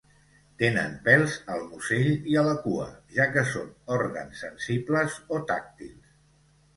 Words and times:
Tenen 0.61 0.93
pèls 1.07 1.33
al 1.55 1.59
musell 1.73 2.07
i 2.31 2.37
a 2.41 2.43
la 2.47 2.55
cua, 2.63 2.87
ja 3.17 3.27
que 3.35 3.43
són 3.49 3.67
òrgans 3.97 4.41
sensibles 4.45 5.19
o 5.37 5.43
tàctils. 5.53 6.17